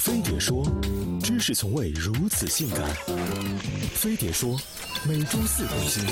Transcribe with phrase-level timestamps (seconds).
[0.00, 0.64] 飞碟说，
[1.22, 2.80] 知识从未如此性感。
[3.92, 4.58] 飞碟说，
[5.06, 6.02] 每周四更新。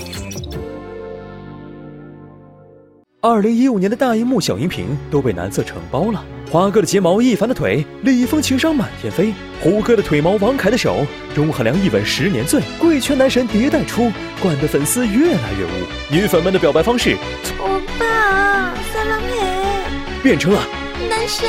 [3.23, 9.33] 二零一五年的大荧幕小荧屏都被男色承包了，华哥的睫毛，一凡的腿，李易峰情商满天飞，
[9.63, 14.13] 胡歌的腿毛，王凯的手，钟汉良一吻十年醉，贵圈男神迭代出，
[14.43, 15.87] 惯得粉丝越来越污。
[16.11, 17.17] 女粉们的表白方式
[17.59, 20.61] 欧巴，撒浪嘿，变成了
[21.09, 21.49] 男神，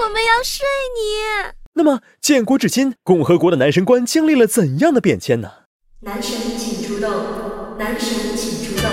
[0.00, 0.64] 我们要睡
[0.94, 1.59] 你。
[1.80, 5.50] 那么，建国至今，共和国的男神观经历了怎样的变迁呢？
[6.00, 7.10] 男神请出动，
[7.78, 8.90] 男神请出动，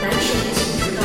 [0.00, 1.04] 男神请出动。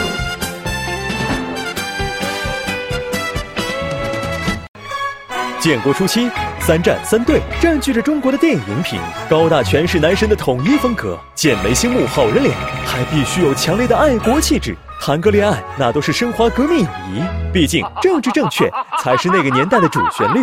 [5.59, 12.55] 建国初期，三战三队占据着中国的电影荧屏，高大全是男神的统一风格，剑眉星目好人脸，
[12.86, 14.77] 还必须有强烈的爱国气质。
[15.02, 20.41] 谈个恋爱，那都是升华革命友谊，毕竟政治正确才是那个年代的主旋律。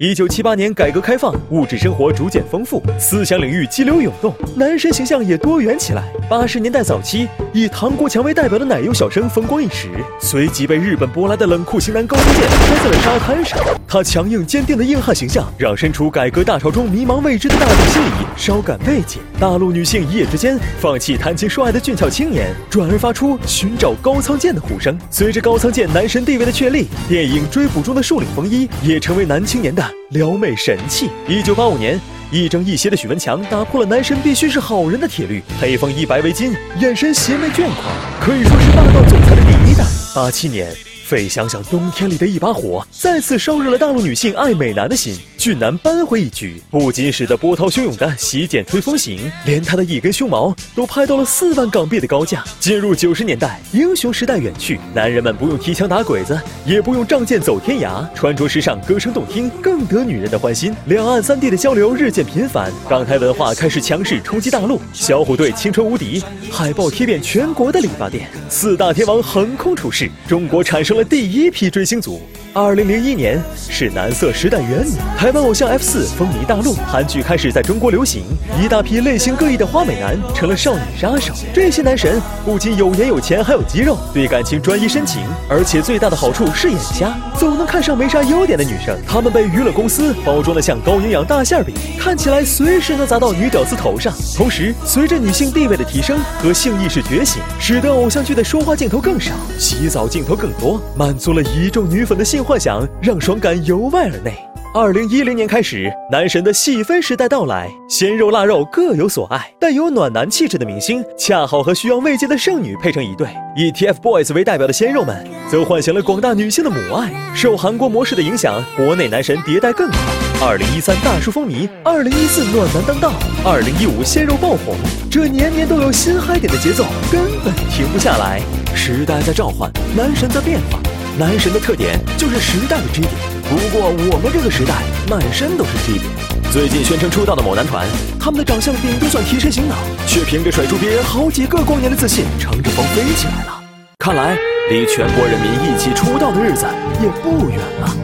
[0.00, 6.04] 一九七八年，改革开放，物质生活逐渐丰富，思想领域激流涌动，男神形象也多元起来。
[6.30, 9.88] 八十年代早期，以唐国强为代表的奶油小生风光一时，
[10.20, 13.58] 随即被日本舶来的冷酷型男高仓健摔在了沙滩上。
[13.90, 19.18] 他强硬坚定的硬汉形象，让身处改革大潮中迷茫未知的大众心里稍感慰藉。
[19.40, 24.98] 大陆女性一夜之间放弃谈情说爱的俊俏青年，转而发出寻找高仓健的呼声。
[25.08, 29.82] 随着高仓健男神地位的确立，电影《追捕中的树岭风衣》也成为男青年的。
[30.10, 31.08] 撩妹神器。
[31.26, 31.98] 一九八五年，
[32.30, 37.74] 亦正亦邪的许文强打破了男神必须是好人的铁律，黑风衣白围巾，眼神邪魅倦狂，
[38.20, 39.82] 可以说是霸道总裁的第一代。
[40.14, 40.76] 八七年。
[41.08, 45.18] 费翔想冬天里的一把火，再次烧热了大陆女性爱美男的心。
[45.38, 52.42] 俊男扳回一局，不仅使得波涛汹涌的洗剪吹风行，连他的一根胸毛都拍到了四万港币的高价。
[52.58, 60.74] 进入九十年代，英雄时代远去，男人们不用提枪打鬼子，也不用仗剑走天涯，穿着时尚，歌声动听，更得女人的欢心。
[60.86, 64.80] 两岸三地的交流日渐频繁，港台文化开始强势冲击大陆。
[64.92, 68.28] 小虎队青春无敌，海报贴遍全国的理发店。
[68.48, 71.04] 四大天王横空出世，中国产生了。
[71.04, 72.20] 第一批追星族，
[72.52, 73.40] 二零零一年
[73.70, 74.98] 是男色时代元年，
[75.28, 78.22] 台湾偶像 F 四风靡大陆，韩剧开始在中国流行，
[78.58, 81.34] 一大批类型各异的花美男成了少女杀手。
[81.52, 88.98] 这些男神不仅有颜有钱，还有肌肉，对感情专一深情，而且最大的好处是眼瞎，总能看上没啥优点的女生。
[89.06, 94.10] 他们被娱乐公司包装的像高营养大馅饼，看起来随时能砸到女屌丝头上。
[94.34, 100.80] 同时，随着女性地位的提升和性意识觉醒，使得偶像剧的说话镜头更少，洗澡镜头更多。
[100.96, 104.47] 满足了一众女粉的性幻想，让爽感由外而内。
[104.74, 113.26] 二零一零年开始，男神的细分时代到来，鲜肉腊肉各有所爱，带有暖男气质的明星，恰好和需要慰藉的剩女配成一对。
[113.56, 117.10] 以 TFBOYS 为代表的鲜肉们，则唤醒了广大女性的母爱。
[117.34, 119.98] 受韩国模式的影响，国内男神迭代更快。
[120.46, 123.12] 二零一三大叔风靡，二零一四暖男当道，
[123.46, 124.76] 二零一五鲜肉爆红，
[125.10, 128.38] 这年年都有新嗨点的节奏，根本停不下来。
[128.74, 130.78] 时代在召唤，男神在变化。
[131.18, 133.12] 男神的特点就是时代的支点，
[133.48, 134.74] 不过我们这个时代
[135.08, 136.04] 满身都是弟弟
[136.52, 137.86] 最近宣称出道的某男团
[138.20, 139.74] 他们的长相顶多算提神醒脑
[140.06, 143.58] 却凭着甩出别人好几个光年的自信乘着风飞起来了。
[143.98, 144.36] 看来
[144.70, 146.66] 离全国人民一起出道的日子
[147.02, 147.96] 也不远了。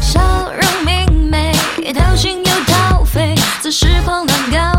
[0.00, 0.20] 笑
[0.52, 1.52] 容明媚
[1.92, 4.71] 掏心又掏肺自时狂乱高